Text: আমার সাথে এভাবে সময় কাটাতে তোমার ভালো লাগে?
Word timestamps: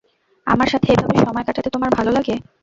আমার 0.47 0.67
সাথে 0.69 0.87
এভাবে 0.93 1.15
সময় 1.21 1.45
কাটাতে 1.47 1.69
তোমার 1.71 1.89
ভালো 1.97 2.11
লাগে? 2.17 2.35